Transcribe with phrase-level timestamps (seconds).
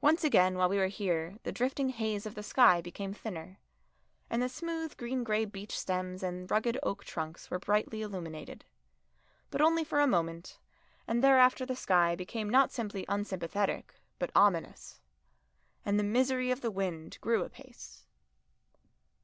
[0.00, 3.58] Once again while we were here the drifting haze of the sky became thinner,
[4.30, 8.64] and the smooth green grey beech stems and rugged oak trunks were brightly illuminated.
[9.50, 10.60] But only for a moment,
[11.08, 15.00] and thereafter the sky became not simply unsympathetic but ominous.
[15.84, 18.06] And the misery of the wind grew apace.